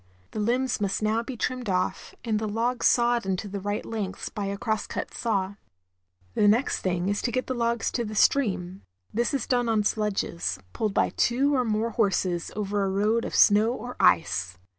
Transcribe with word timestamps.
The 0.31 0.39
limbs 0.39 0.81
must 0.81 1.03
now 1.03 1.21
be 1.21 1.37
trimmed 1.37 1.69
off, 1.69 2.15
and 2.25 2.39
the 2.39 2.47
logs 2.49 2.87
sawed 2.87 3.23
into 3.23 3.47
the 3.47 3.59
right 3.59 3.85
lengths 3.85 4.29
by 4.29 4.45
a 4.45 4.57
cross 4.57 4.87
cut 4.87 5.13
saw. 5.13 5.41
1 5.41 5.45
88 5.45 5.53
THE 5.53 6.41
GREAT 6.41 6.41
LAKES. 6.41 6.41
The 6.51 6.57
next 6.57 6.79
thing 6.81 7.09
is 7.09 7.21
to 7.21 7.31
get 7.31 7.45
the 7.45 7.53
logs 7.53 7.91
to 7.91 8.03
the 8.05 8.15
stream. 8.15 8.81
This 9.13 9.35
is 9.35 9.45
done 9.45 9.69
on 9.69 9.83
sledges, 9.83 10.57
pulled 10.73 10.95
by 10.95 11.09
two 11.11 11.53
or 11.53 11.63
more 11.63 11.91
horses 11.91 12.49
over 12.55 12.81
a 12.83 12.89
road 12.89 13.25
of 13.25 13.35
snow 13.35 13.73
or 13.73 13.95
ice. 13.99 14.57